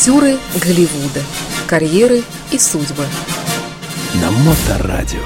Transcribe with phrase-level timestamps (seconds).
[0.00, 1.20] Актеры Голливуда.
[1.66, 3.04] Карьеры и судьбы.
[4.14, 5.20] На Моторадио.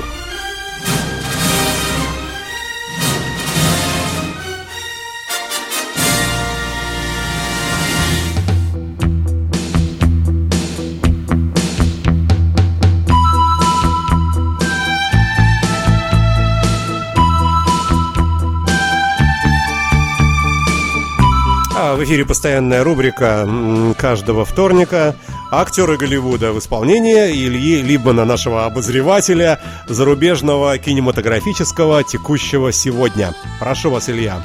[22.04, 23.48] В эфире постоянная рубрика
[23.96, 25.16] каждого вторника
[25.50, 33.32] «Актеры Голливуда» в исполнении Ильи Либмана, нашего обозревателя зарубежного кинематографического текущего сегодня.
[33.58, 34.42] Прошу вас, Илья.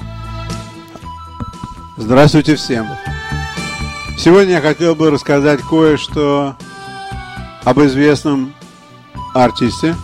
[1.97, 2.88] Здравствуйте всем.
[4.17, 6.55] Сегодня я хотел бы рассказать кое-что
[7.66, 8.53] об известном
[9.33, 9.97] артисте,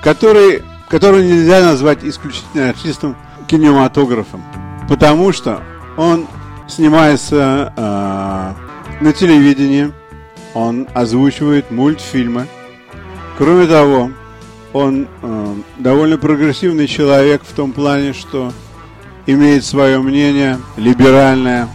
[0.00, 3.16] который, которого нельзя назвать исключительно артистом
[3.48, 4.44] кинематографом,
[4.88, 5.60] потому что
[5.96, 6.28] он
[6.68, 9.92] снимается э, на телевидении,
[10.54, 12.46] он озвучивает мультфильмы.
[13.36, 14.10] Кроме того,
[14.72, 18.52] он э, довольно прогрессивный человек в том плане, что
[19.26, 21.68] имеет свое мнение либеральное,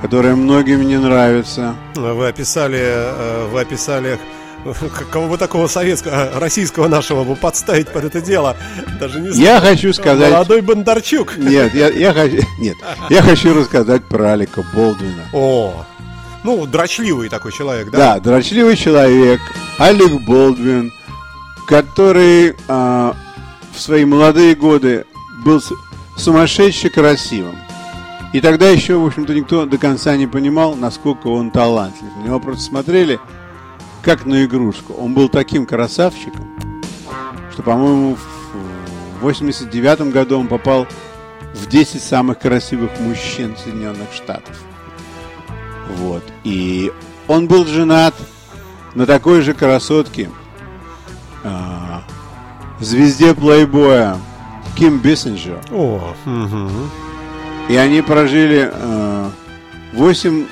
[0.00, 1.74] которое многим не нравится.
[1.94, 4.18] Вы описали, э, вы описали
[5.10, 8.56] Кого бы такого советского, э, российского нашего бы подставить под это дело?
[8.98, 9.42] Даже не знаю.
[9.42, 10.32] Я хочу сказать...
[10.32, 11.36] Молодой Бондарчук.
[11.36, 12.76] Нет, я, я, хочу, нет,
[13.08, 15.24] я хочу рассказать про Алика Болдвина.
[15.32, 15.84] О,
[16.42, 17.98] ну, дрочливый такой человек, да?
[17.98, 19.40] Да, дрочливый человек,
[19.78, 20.92] Алик Болдвин,
[21.66, 23.14] который а,
[23.72, 25.06] в свои молодые годы
[25.44, 25.62] был
[26.16, 27.56] сумасшедше красивым.
[28.32, 32.10] И тогда еще, в общем-то, никто до конца не понимал, насколько он талантлив.
[32.18, 33.20] На него просто смотрели–
[34.08, 34.94] как на игрушку.
[34.94, 36.50] Он был таким красавчиком,
[37.52, 40.86] что, по-моему, в 89 году он попал
[41.52, 44.56] в 10 самых красивых мужчин Соединенных Штатов.
[45.98, 46.22] Вот.
[46.42, 46.90] И
[47.26, 48.14] он был женат
[48.94, 50.30] на такой же красотке,
[51.44, 52.02] а,
[52.80, 54.16] звезде плейбоя
[54.74, 55.60] Ким Биссенджер.
[55.70, 56.70] О, угу.
[57.68, 59.30] И они прожили а,
[59.92, 60.46] 8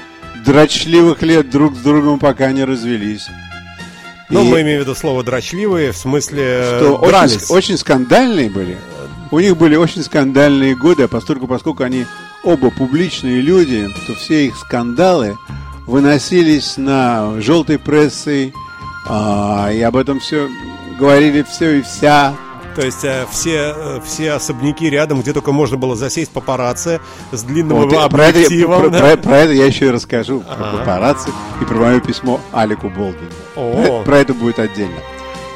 [0.44, 3.30] дрочливых лет друг с другом, пока не развелись.
[4.28, 7.44] Ну, мы имеем в виду слово дрочливые, в смысле что дрались.
[7.44, 8.78] Очень, очень скандальные были.
[9.30, 12.06] У них были очень скандальные годы, а поскольку, поскольку они
[12.44, 15.36] оба публичные люди, то все их скандалы
[15.86, 18.52] выносились на желтой прессой,
[19.08, 20.48] а, и об этом все
[20.98, 22.34] говорили все и вся.
[22.76, 27.00] То есть э, все, э, все особняки рядом, где только можно было засесть папарацци
[27.32, 28.82] с длинным вот, объективом.
[28.82, 28.98] Про, да?
[28.98, 30.78] про, про, про это я еще и расскажу, про ага.
[30.78, 31.30] папарацци
[31.62, 33.30] и про мое письмо Алику Болдину.
[33.56, 34.02] О.
[34.04, 34.98] Про это будет отдельно.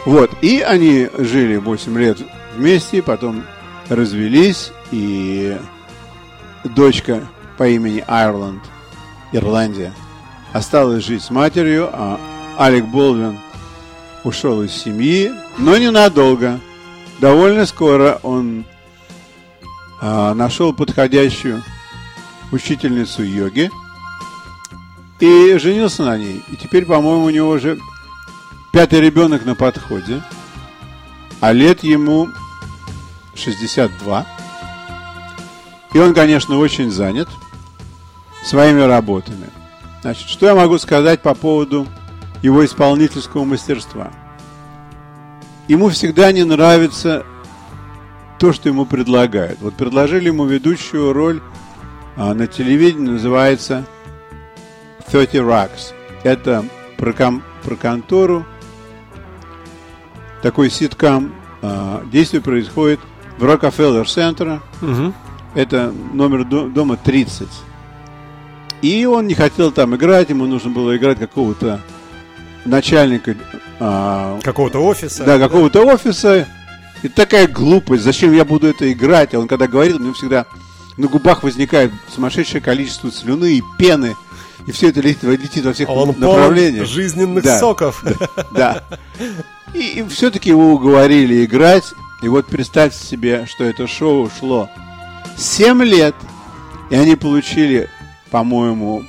[0.07, 2.19] Вот, и они жили 8 лет
[2.57, 3.45] вместе, потом
[3.91, 5.59] развелись, и
[6.65, 8.63] дочка по имени Айрланд,
[9.33, 9.93] Ирландия,
[10.55, 12.19] осталась жить с матерью, а
[12.57, 13.39] Алек Болдвин
[14.25, 16.61] ушел из семьи, но ненадолго.
[17.21, 18.65] Довольно скоро он
[20.01, 21.63] а, нашел подходящую
[22.51, 23.71] учительницу йоги
[25.21, 26.43] и женился на ней.
[26.51, 27.79] И теперь, по-моему, у него уже
[28.73, 30.23] пятый ребенок на подходе,
[31.41, 32.29] а лет ему
[33.35, 34.27] 62.
[35.93, 37.29] И он, конечно, очень занят
[38.45, 39.51] своими работами.
[40.01, 41.87] Значит, что я могу сказать по поводу
[42.43, 44.11] его исполнительского мастерства?
[45.71, 47.25] Ему всегда не нравится
[48.41, 49.61] то, что ему предлагают.
[49.61, 51.41] Вот предложили ему ведущую роль
[52.17, 53.87] а, на телевидении, называется
[55.13, 55.93] 30 Rocks.
[56.25, 56.65] Это
[56.97, 58.45] про, ком, про контору,
[60.43, 61.33] такой ситкам.
[61.63, 62.99] А, действие происходит
[63.39, 64.59] в Rockefeller Center.
[64.83, 65.15] Угу.
[65.55, 67.47] Это номер до, дома 30.
[68.83, 71.81] И он не хотел там играть, ему нужно было играть какого-то
[72.65, 73.37] начальника
[73.79, 75.25] а, какого-то офиса.
[75.25, 76.47] Да, какого-то офиса.
[77.03, 79.35] И такая глупость, зачем я буду это играть?
[79.35, 80.47] А он когда говорит, у него всегда
[80.97, 84.17] на губах возникает сумасшедшее количество слюны и пены.
[84.67, 86.87] И все это летит, летит во всех а он направлениях.
[86.87, 88.05] жизненных да, соков.
[88.05, 88.45] Да.
[88.53, 88.85] да.
[89.73, 91.85] И, и все-таки его уговорили играть.
[92.23, 94.69] И вот представьте себе, что это шоу шло
[95.39, 96.15] 7 лет.
[96.91, 97.89] И они получили,
[98.31, 99.05] по-моему,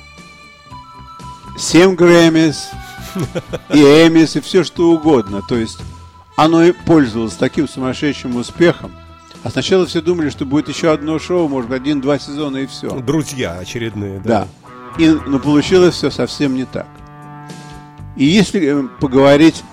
[1.58, 2.70] 7 Грэммис,
[3.72, 5.42] и Эмис, и все что угодно.
[5.48, 5.78] То есть
[6.36, 8.92] оно и пользовалось таким сумасшедшим успехом.
[9.42, 12.90] А сначала все думали, что будет еще одно шоу, может один-два сезона и все.
[13.00, 14.46] Друзья очередные, да.
[14.96, 15.02] Да.
[15.02, 16.86] И, но получилось все совсем не так.
[18.16, 19.64] И если э, поговорить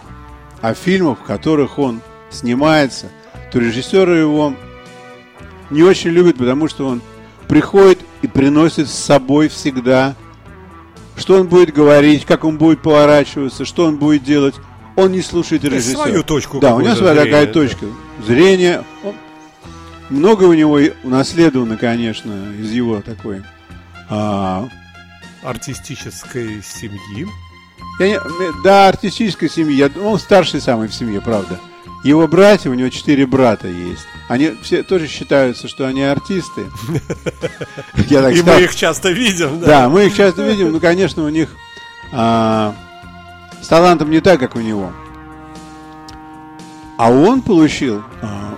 [0.62, 3.10] о фильмах, в которых он снимается,
[3.52, 4.54] то режиссеры его
[5.70, 7.02] не очень любят, потому что он
[7.48, 10.16] приходит и приносит с собой всегда
[11.20, 14.56] что он будет говорить, как он будет поворачиваться, что он будет делать.
[14.96, 16.04] Он не слушает режиссера.
[16.04, 16.60] Свою точку.
[16.60, 17.86] Да, у него своя такая точка
[18.26, 18.84] зрения.
[19.04, 19.16] Он,
[20.10, 23.44] много у него унаследовано, конечно, из его такой
[24.10, 24.68] а,
[25.44, 27.28] артистической семьи.
[28.00, 28.20] Я не,
[28.64, 29.90] да, артистической семьи.
[30.02, 31.60] Он старший самый в семье, правда.
[32.04, 34.06] Его братья, у него четыре брата есть.
[34.30, 36.68] Они все тоже считаются, что они артисты.
[38.10, 39.60] И мы их часто видим.
[39.60, 40.72] Да, мы их часто видим.
[40.72, 41.50] Ну, конечно, у них
[42.14, 42.74] а,
[43.62, 44.94] с талантом не так, как у него.
[46.98, 48.58] А он получил а,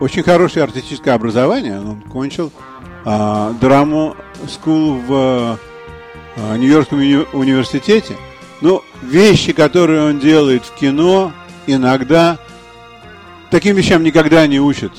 [0.00, 1.80] очень хорошее артистическое образование.
[1.80, 2.50] Он кончил
[3.04, 4.16] а, драму
[4.48, 5.58] скул в
[6.36, 8.16] Нью-Йоркском университете.
[8.62, 11.32] Но вещи, которые он делает в кино,
[11.66, 12.38] иногда
[13.54, 14.90] таким вещам никогда не учат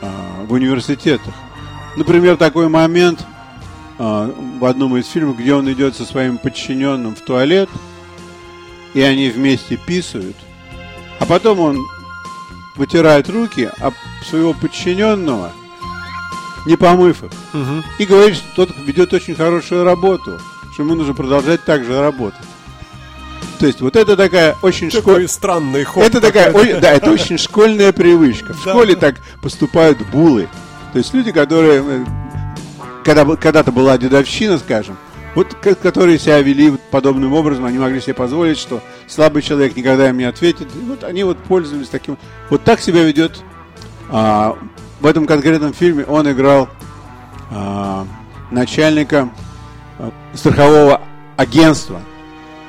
[0.00, 1.32] а, в университетах.
[1.96, 3.24] Например, такой момент
[3.96, 4.28] а,
[4.58, 7.68] в одном из фильмов, где он идет со своим подчиненным в туалет,
[8.94, 10.34] и они вместе писают,
[11.20, 11.78] а потом он
[12.74, 13.94] вытирает руки об
[14.28, 15.52] своего подчиненного,
[16.66, 17.84] не помыв их, угу.
[18.00, 20.40] и говорит, что тот ведет очень хорошую работу,
[20.72, 22.40] что ему нужно продолжать так же работать.
[23.62, 25.28] То есть вот это такая очень школьная...
[25.28, 26.02] странный ход.
[26.02, 28.54] Это такая, ой, да, это очень школьная привычка.
[28.54, 30.48] В школе так поступают булы.
[30.92, 31.80] То есть люди, которые...
[31.86, 32.04] Э,
[33.04, 34.96] когда, когда-то была дедовщина, скажем,
[35.36, 40.18] вот которые себя вели подобным образом, они могли себе позволить, что слабый человек никогда им
[40.18, 40.66] не ответит.
[40.74, 42.18] И вот они вот пользовались таким...
[42.50, 43.44] Вот так себя ведет...
[44.10, 44.58] А,
[44.98, 46.68] в этом конкретном фильме он играл
[47.52, 48.08] а,
[48.50, 49.30] начальника
[50.00, 51.00] а, страхового
[51.36, 52.00] агентства–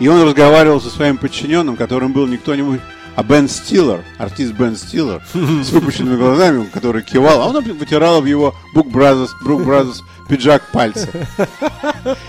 [0.03, 2.81] и он разговаривал со своим подчиненным, которым был не кто-нибудь,
[3.15, 8.25] а Бен Стиллер, артист Бен Стиллер, с выпущенными глазами, который кивал, а он вытирал в
[8.25, 11.07] его Book Brothers, Brook Brothers пиджак пальцы.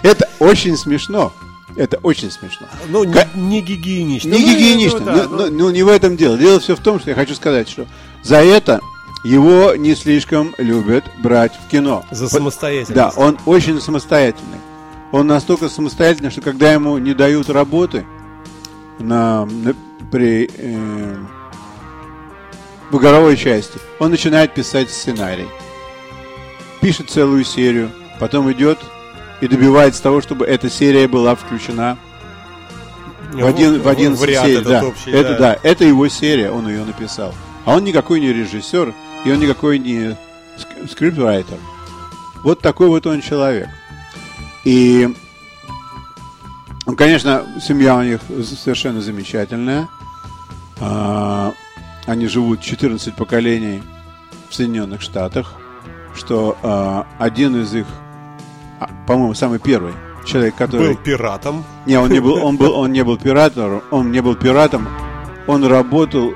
[0.03, 1.33] Это очень смешно.
[1.75, 2.69] Это очень смешно.
[2.89, 4.29] Ну, не, не гигиенично.
[4.29, 5.01] Не ну, гигиенично.
[5.01, 6.39] Ну, да, ну, ну, не в этом дело.
[6.39, 7.87] Дело все в том, что я хочу сказать, что
[8.23, 8.79] за это
[9.25, 12.05] его не слишком любят брать в кино.
[12.13, 12.95] За самостоятельность.
[12.95, 14.61] Да, он очень самостоятельный
[15.15, 18.05] он настолько самостоятельный, что когда ему не дают работы
[18.99, 19.73] на, на
[20.11, 21.17] при э,
[22.91, 25.47] в игровой части, он начинает писать сценарий,
[26.81, 28.81] пишет целую серию, потом идет
[29.41, 31.97] и добивается того, чтобы эта серия была включена
[33.33, 34.65] в один в один серий.
[34.65, 35.39] Да, общий, это да.
[35.39, 37.33] да, это его серия, он ее написал.
[37.65, 38.93] А он никакой не режиссер,
[39.25, 40.17] и он никакой не
[40.91, 41.59] скриптврайтер.
[42.43, 43.69] Вот такой вот он человек.
[44.65, 45.15] И,
[46.87, 49.89] ну, конечно, семья у них совершенно замечательная.
[50.81, 51.53] А,
[52.07, 53.83] они живут 14 поколений
[54.49, 55.55] в Соединенных Штатах,
[56.15, 57.87] что а, один из их,
[58.81, 59.93] а, по-моему, самый первый
[60.25, 61.65] человек, который был пиратом.
[61.87, 64.89] Не, он не был, он был, он не был пиратом, он не был пиратом,
[65.47, 66.35] он работал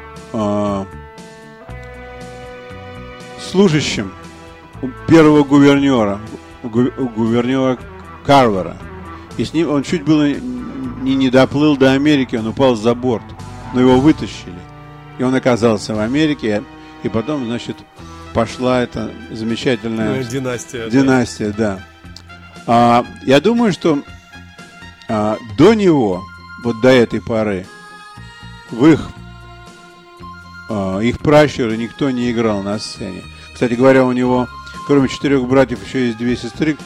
[3.41, 4.13] служащим
[5.09, 6.21] первого гувернера,
[6.63, 7.79] гувернера
[8.29, 8.77] Карвера.
[9.39, 13.25] И с ним он чуть было не, не доплыл до Америки, он упал за борт.
[13.73, 14.59] Но его вытащили.
[15.19, 16.63] И он оказался в Америке.
[17.03, 17.79] И потом, значит,
[18.35, 20.91] пошла эта замечательная ну, династия.
[20.91, 21.77] Династия, да.
[21.77, 21.83] да.
[22.67, 24.03] А, я думаю, что
[25.09, 26.23] а, до него,
[26.63, 27.67] вот до этой поры,
[28.71, 29.09] в их,
[30.69, 33.23] а, их пращуры никто не играл на сцене.
[33.55, 34.49] Кстати говоря, у него,
[34.87, 36.77] кроме четырех братьев, еще есть две сестры,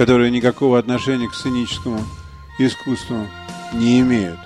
[0.00, 2.02] которые никакого отношения к сценическому
[2.58, 3.26] искусству
[3.74, 4.38] не имеют.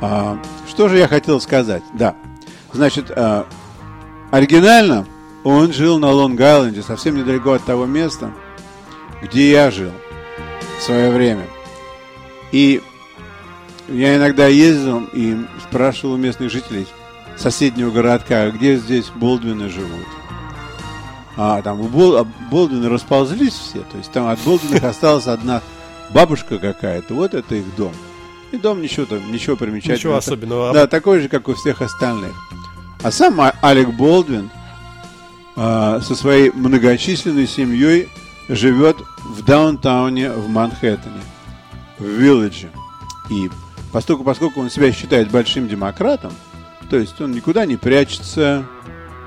[0.00, 1.82] А, что же я хотел сказать?
[1.92, 2.16] Да,
[2.72, 3.46] значит, а,
[4.30, 5.04] оригинально
[5.44, 8.32] он жил на Лонг-Айленде, совсем недалеко от того места,
[9.20, 9.92] где я жил
[10.78, 11.44] в свое время.
[12.50, 12.80] И
[13.88, 15.36] я иногда ездил и
[15.68, 16.86] спрашивал у местных жителей
[17.36, 20.06] соседнего городка, где здесь Болдвины живут
[21.36, 25.62] а там у Бол, Болдвина расползлись все, то есть там от Болдвинах осталась одна
[26.10, 27.92] бабушка какая-то, вот это их дом.
[28.52, 29.96] И дом ничего там, ничего примечательного.
[29.96, 30.72] Ничего особенного.
[30.74, 32.32] Да, такой же, как у всех остальных.
[33.02, 34.50] А сам а, Алек Болдвин
[35.56, 38.08] а, со своей многочисленной семьей
[38.48, 41.22] живет в даунтауне в Манхэттене,
[41.98, 42.70] в Вилледже.
[43.30, 43.50] И
[43.90, 46.32] поскольку, поскольку он себя считает большим демократом,
[46.90, 48.66] то есть он никуда не прячется,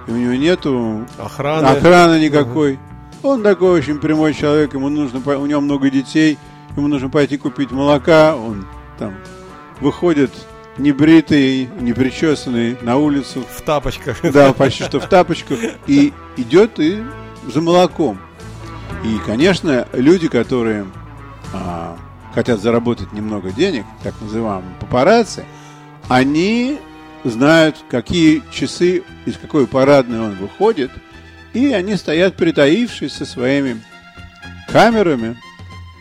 [0.08, 2.74] у него нету охраны, охраны никакой.
[2.74, 3.30] Угу.
[3.30, 6.38] Он такой очень прямой человек, ему нужно, у него много детей,
[6.76, 8.68] ему нужно пойти купить молока, он
[9.00, 9.16] там
[9.82, 10.32] выходит
[10.78, 13.44] небритый, непричесанный на улицу.
[13.50, 14.18] В тапочках.
[14.32, 15.60] Да, почти что в тапочках.
[15.88, 17.04] И идет и
[17.52, 18.20] за молоком.
[19.04, 20.86] И, конечно, люди, которые
[21.54, 21.98] а,
[22.34, 25.46] хотят заработать немного денег, так называемые папарацци,
[26.08, 26.80] они
[27.30, 30.92] знают, какие часы, из какой парадной он выходит,
[31.54, 33.82] и они стоят притаившись со своими
[34.72, 35.38] камерами,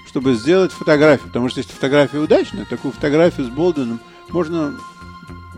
[0.08, 1.28] чтобы сделать фотографию.
[1.28, 4.00] Потому что если фотография удачная, такую фотографию с Болденом
[4.30, 4.74] можно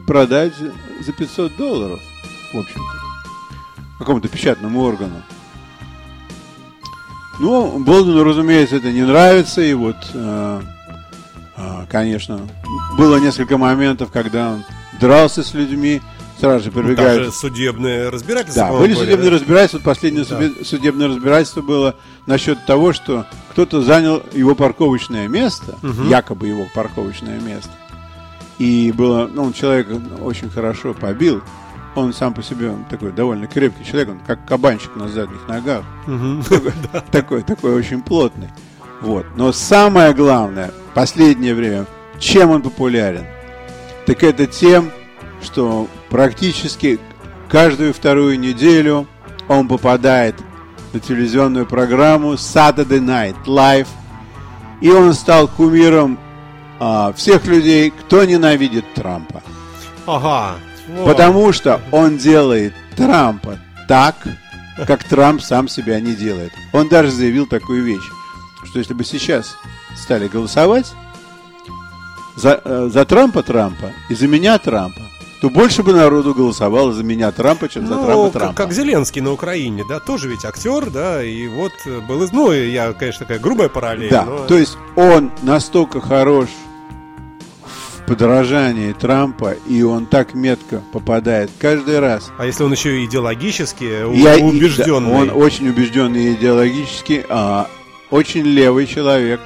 [0.07, 2.01] продать за 500 долларов,
[2.53, 5.23] в общем-то, какому-то печатному органу.
[7.39, 10.61] Ну, Болдену, разумеется, это не нравится, и вот, э,
[11.57, 12.41] э, конечно,
[12.97, 14.65] было несколько моментов, когда он
[15.01, 16.01] дрался с людьми,
[16.39, 17.19] сразу же прибегают.
[17.19, 18.69] Даже судебное разбирательство.
[18.69, 19.79] Да, были судебные разбирательства.
[19.79, 20.65] Последнее да.
[20.65, 21.95] судебное разбирательство было
[22.27, 26.05] насчет того, что кто-то занял его парковочное место, угу.
[26.09, 27.71] якобы его парковочное место.
[28.59, 29.89] И было, ну, он человек
[30.21, 31.43] очень хорошо побил.
[31.95, 35.83] Он сам по себе он такой довольно крепкий человек, он как кабанчик на задних ногах.
[37.11, 38.51] Такой, такой очень плотный.
[39.01, 39.25] Вот.
[39.35, 41.87] Но самое главное, последнее время,
[42.19, 43.25] чем он популярен?
[44.07, 44.93] Так это тем,
[45.43, 47.01] что практически
[47.49, 49.07] каждую вторую неделю
[49.49, 50.37] он попадает
[50.93, 53.89] на телевизионную программу Saturday Night Live.
[54.81, 56.19] И он стал кумиром
[56.79, 59.43] а, всех людей, кто ненавидит Трампа.
[60.07, 60.55] Ага.
[60.89, 61.07] Вот.
[61.07, 63.59] Потому что он делает Трампа
[63.89, 64.17] так,
[64.87, 66.53] как Трамп сам себя не делает.
[66.73, 68.09] Он даже заявил такую вещь,
[68.65, 69.57] что если бы сейчас
[69.97, 70.93] стали голосовать
[72.37, 75.01] за, э, за Трампа Трампа и за меня Трампа,
[75.41, 78.55] то больше бы народу голосовало за меня Трампа, чем за ну, Трампа Трампа.
[78.55, 81.73] Как, как Зеленский на Украине, да, тоже ведь актер, да, и вот
[82.09, 84.11] был, ну, я, конечно, такая грубая параллель.
[84.11, 84.47] Да, но...
[84.47, 86.49] то есть он настолько хорош
[87.65, 92.31] в подражании Трампа, и он так метко попадает каждый раз.
[92.39, 95.11] А если он еще и идеологически я, убежденный?
[95.11, 97.69] Да, он очень убежденный идеологически, а,
[98.11, 99.41] очень левый человек.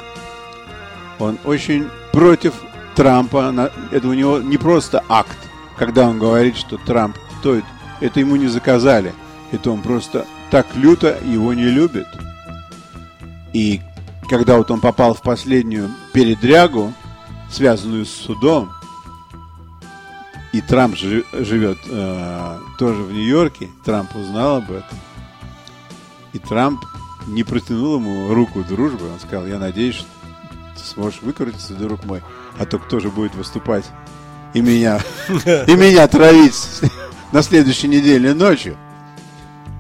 [1.19, 2.55] Он очень против
[2.95, 3.71] Трампа.
[3.91, 5.39] Это у него не просто акт,
[5.77, 7.65] когда он говорит, что Трамп стоит,
[8.01, 9.15] это ему не заказали.
[9.53, 12.07] Это он просто так люто его не любит.
[13.53, 13.81] И
[14.29, 16.93] когда вот он попал в последнюю передрягу,
[17.51, 18.71] связанную с судом,
[20.53, 24.99] и Трамп живет э, тоже в Нью-Йорке, Трамп узнал об этом,
[26.33, 26.85] и Трамп
[27.27, 30.07] не протянул ему руку дружбы, он сказал, я надеюсь, что
[30.77, 32.23] ты сможешь выкрутиться, друг мой,
[32.59, 33.85] а то кто же будет выступать
[34.55, 36.81] и меня, и меня травить
[37.33, 38.77] на следующей неделе ночью.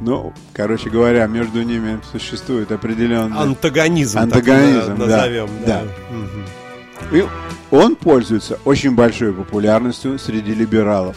[0.00, 5.82] Ну, короче говоря, между ними существует определенный антагонизм, антагонизм, да, назовем, да.
[5.82, 7.16] да.
[7.16, 7.26] И
[7.70, 11.16] он пользуется очень большой популярностью среди либералов.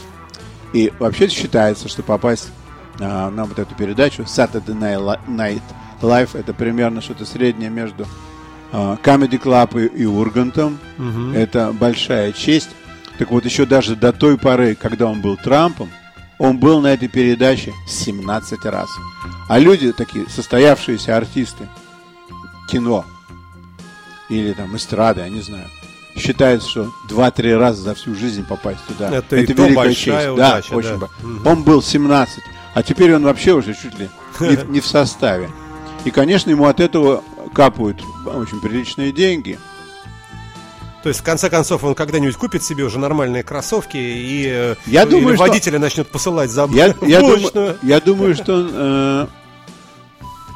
[0.73, 2.49] И вообще считается, что попасть
[2.99, 5.61] а, на вот эту передачу Saturday Night
[6.01, 8.05] Live это примерно что-то среднее между
[8.73, 10.79] Comedy Club и, и Ургантом.
[10.97, 11.33] Угу.
[11.35, 12.69] Это большая честь.
[13.19, 15.89] Так вот, еще даже до той поры, когда он был Трампом,
[16.39, 18.89] он был на этой передаче 17 раз.
[19.47, 21.69] А люди, такие состоявшиеся артисты
[22.69, 23.05] кино
[24.29, 25.67] или там эстрады, я не знаю,
[26.17, 29.09] считают, что 2-3 раза за всю жизнь попасть туда.
[29.09, 30.29] Это, это великая честь.
[30.29, 31.05] Удача, да, очень да.
[31.05, 31.49] Угу.
[31.49, 32.39] Он был 17,
[32.73, 35.49] а теперь он вообще уже чуть ли не, не в составе.
[36.05, 37.23] И, конечно, ему от этого
[37.53, 39.59] капают очень приличные деньги–
[41.03, 45.05] то есть, в конце концов, он когда-нибудь купит себе уже нормальные кроссовки и э, я
[45.05, 45.81] думаю, водителя что...
[45.81, 49.27] начнет посылать за я, я, думаю, я думаю, что он э,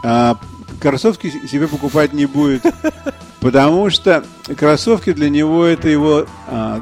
[0.05, 0.35] э,
[0.79, 2.63] кроссовки себе покупать не будет,
[3.41, 4.23] потому что
[4.57, 6.81] кроссовки для него это его э,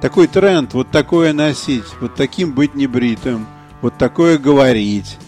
[0.00, 3.48] такой тренд, вот такое носить, вот таким быть небритым,
[3.82, 5.18] вот такое говорить.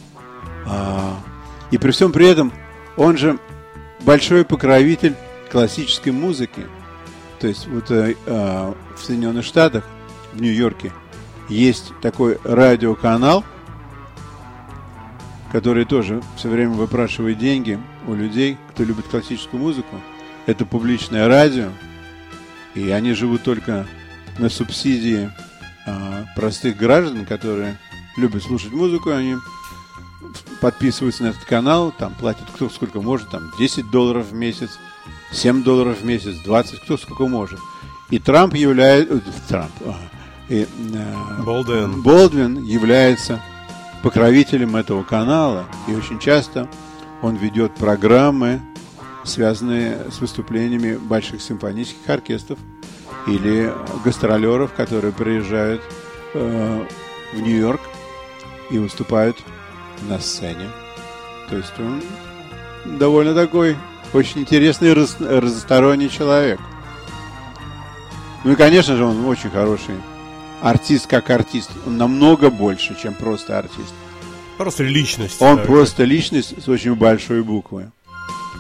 [0.67, 1.15] Э,
[1.73, 2.53] и при всем при этом
[2.97, 3.39] он же
[4.01, 5.15] большой покровитель
[5.51, 6.67] классической музыки.
[7.41, 9.85] То есть вот э, э, в Соединенных Штатах,
[10.33, 10.93] в Нью-Йорке,
[11.49, 13.45] есть такой радиоканал,
[15.51, 20.01] который тоже все время выпрашивает деньги у людей, кто любит классическую музыку.
[20.47, 21.69] Это публичное радио,
[22.75, 23.87] и они живут только
[24.39, 25.31] на субсидии
[25.87, 27.77] э, простых граждан, которые
[28.17, 29.37] любят слушать музыку, они
[30.61, 34.79] подписываются на этот канал, там платят кто сколько может, там 10 долларов в месяц,
[35.33, 37.59] 7 долларов в месяц, 20, кто сколько может.
[38.11, 39.15] И Трамп является...
[39.15, 39.97] Э, Трамп, ага,
[40.49, 42.03] и, э, Болдвин.
[42.03, 43.41] Болдвин является
[44.03, 45.65] покровителем этого канала.
[45.89, 46.69] И очень часто
[47.23, 48.61] он ведет программы,
[49.25, 52.59] связанные с выступлениями больших симфонических оркестров
[53.27, 53.73] или
[54.05, 55.81] гастролеров, которые приезжают
[56.35, 56.87] э,
[57.33, 57.81] в Нью-Йорк
[58.71, 59.37] и выступают
[60.09, 60.69] на сцене.
[61.49, 62.03] То есть он
[62.99, 63.77] довольно такой
[64.13, 66.61] очень интересный раз, разносторонний человек.
[68.45, 69.95] Ну и, конечно же, он очень хороший
[70.61, 71.71] артист как артист.
[71.87, 73.95] Он намного больше, чем просто артист.
[74.59, 75.41] Просто личность.
[75.41, 77.91] Он да, просто личность с очень большой буквы.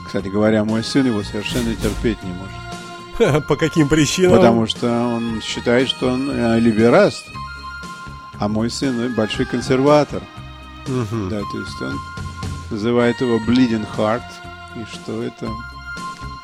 [0.06, 3.46] Кстати говоря, мой сын его совершенно терпеть не может.
[3.48, 4.36] По каким причинам?
[4.36, 7.24] Потому что он считает, что он э, либераст.
[8.38, 10.22] А мой сын большой консерватор.
[10.86, 11.28] Угу.
[11.30, 11.98] Да, то есть он
[12.70, 14.22] называет его Bleeding Heart.
[14.76, 15.48] И что это?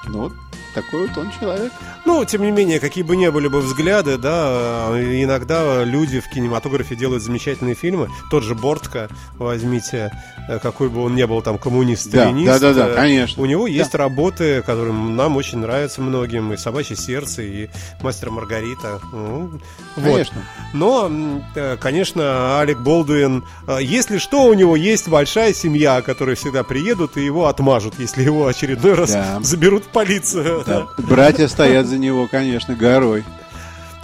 [0.06, 0.32] Ну вот
[0.74, 1.72] такой вот он человек.
[2.08, 6.96] Ну, тем не менее, какие бы ни были бы взгляды, да, иногда люди в кинематографе
[6.96, 8.08] делают замечательные фильмы.
[8.30, 10.10] Тот же Бортко, возьмите,
[10.48, 13.42] э, какой бы он ни был там коммунист да, Да, да, да, конечно.
[13.42, 13.98] У него есть да.
[13.98, 17.68] работы, которые нам очень нравятся многим, и «Собачье сердце», и
[18.00, 19.00] «Мастер Маргарита».
[19.12, 19.60] Ну,
[19.94, 20.38] конечно.
[20.72, 20.72] Вот.
[20.72, 21.10] Но,
[21.56, 27.18] э, конечно, Алек Болдуин, э, если что, у него есть большая семья, которые всегда приедут
[27.18, 29.40] и его отмажут, если его очередной раз да.
[29.42, 30.64] заберут в полицию.
[30.66, 30.86] Да.
[30.96, 33.24] Братья стоят за него, конечно, горой.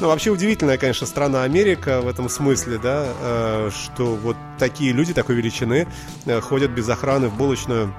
[0.00, 5.14] Ну, вообще удивительная, конечно, страна Америка в этом смысле, да, э, что вот такие люди
[5.14, 5.86] такой величины
[6.26, 7.94] э, ходят без охраны в булочную.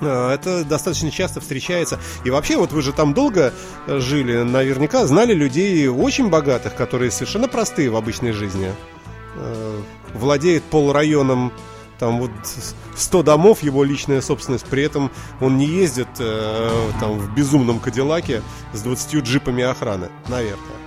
[0.00, 2.00] Э, это достаточно часто встречается.
[2.24, 3.52] И вообще, вот вы же там долго
[3.86, 8.72] жили, наверняка знали людей очень богатых, которые совершенно простые в обычной жизни.
[10.14, 11.52] Владеет полрайоном
[12.00, 12.30] там вот
[12.96, 18.42] 100 домов его личная собственность, при этом он не ездит э, там в безумном Кадиллаке
[18.72, 20.80] с 20 джипами охраны, наверное.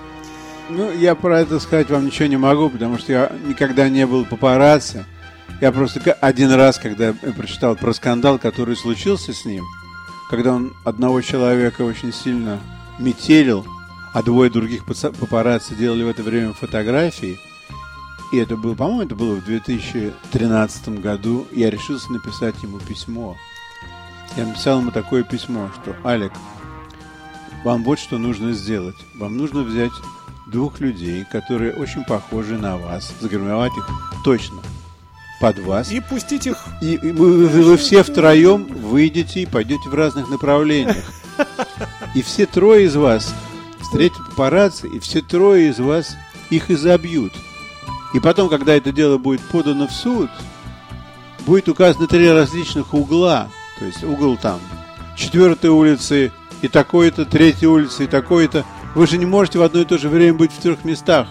[0.70, 4.26] Ну, я про это сказать вам ничего не могу, потому что я никогда не был
[4.26, 5.06] папарацци.
[5.62, 9.66] Я просто один раз, когда прочитал про скандал, который случился с ним,
[10.32, 12.60] когда он одного человека очень сильно
[12.98, 13.68] метелил,
[14.14, 17.40] а двое других папарацци делали в это время фотографии–
[18.34, 21.46] и это было, по-моему, это было в 2013 году.
[21.52, 23.38] Я решился написать ему письмо.
[24.36, 26.34] Я написал ему такое письмо, что «Алек,
[27.64, 28.96] вам вот что нужно сделать.
[29.14, 29.92] Вам нужно взять
[30.48, 33.88] двух людей, которые очень похожи на вас, загримовать их
[34.24, 34.58] точно
[35.40, 35.92] под вас.
[35.92, 36.58] И пустить их.
[36.82, 41.06] И, и вы, вы, вы все втроем выйдете и пойдете в разных направлениях.
[42.16, 43.32] И все трое из вас
[43.80, 46.16] встретят папарацци, и все трое из вас
[46.50, 47.34] их изобьют.
[48.14, 50.30] И потом, когда это дело будет подано в суд,
[51.46, 53.50] будет указано три различных угла.
[53.80, 54.60] То есть угол там
[55.16, 58.66] четвертой улицы и такой-то, третьей улицы и такой-то.
[58.96, 61.28] Вы же не можете в одно и то же время быть в трех местах.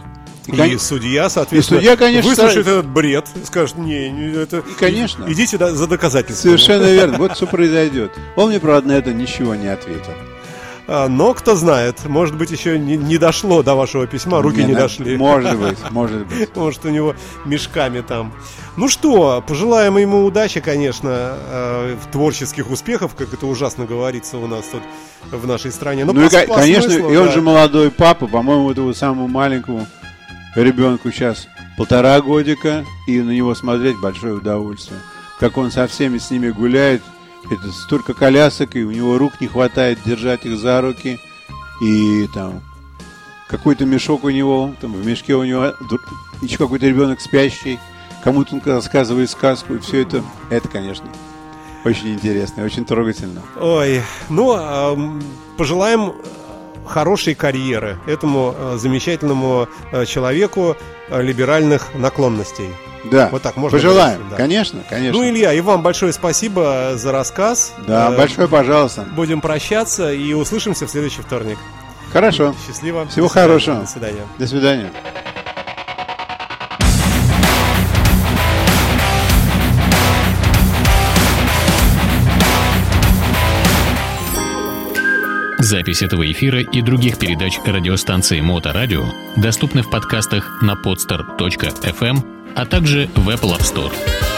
[0.47, 4.59] И, и судья, соответственно, и судья, конечно, выслушает этот бред, скажет, не, не это...
[4.59, 5.25] И, конечно.
[5.29, 6.57] Идите за доказательствами.
[6.57, 7.19] Совершенно верно.
[7.19, 8.11] Вот что произойдет.
[8.35, 10.13] Он мне, правда, на это ничего не ответил.
[10.95, 14.67] А, но кто знает, может быть, еще не, не дошло до вашего письма, руки не,
[14.67, 15.17] не дошли.
[15.17, 16.55] Может быть, может быть.
[16.55, 17.15] Может, у него
[17.47, 18.31] мешками там.
[18.77, 24.47] Ну что, пожелаем ему удачи, конечно, э, в творческих успехов, как это ужасно говорится у
[24.47, 24.83] нас тут
[25.31, 26.05] в нашей стране.
[26.05, 27.33] Но ну, по, и, по конечно, смыслу, и он да.
[27.33, 29.87] же молодой папа, по-моему, этому самому маленькому
[30.55, 35.01] ребенку сейчас полтора годика, и на него смотреть большое удовольствие.
[35.41, 37.01] Как он со всеми с ними гуляет,
[37.51, 41.19] это столько колясок, и у него рук не хватает держать их за руки.
[41.81, 42.63] И там
[43.49, 45.75] какой-то мешок у него, там в мешке у него
[46.41, 47.79] еще какой-то ребенок спящий,
[48.25, 51.07] кому-то он рассказывает сказку, и все это, это, конечно,
[51.85, 53.43] очень интересно, очень трогательно.
[53.61, 55.21] Ой, ну, э,
[55.57, 56.15] пожелаем
[56.87, 60.77] хорошей карьеры этому э, замечательному э, человеку
[61.09, 62.69] э, либеральных наклонностей.
[63.11, 63.29] Да.
[63.33, 63.79] Вот так можно.
[63.79, 64.19] Пожелаем.
[64.19, 64.37] Говорить, да.
[64.37, 65.19] Конечно, конечно.
[65.19, 67.75] Ну, Илья, и вам большое спасибо за рассказ.
[67.87, 69.07] Да, э, большое пожалуйста.
[69.15, 71.59] Будем прощаться и услышимся в следующий вторник.
[72.13, 72.55] Хорошо.
[72.67, 73.07] Счастливо.
[73.07, 73.81] Всего До хорошего.
[73.81, 74.27] До свидания.
[74.39, 74.93] До свидания.
[85.73, 89.07] Запись этого эфира и других передач радиостанции Моторадио
[89.39, 94.32] доступны в подкастах на podster.fm а также в Apple App Store.